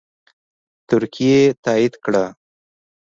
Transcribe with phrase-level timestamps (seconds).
[0.89, 2.25] ترکیې تایید کړه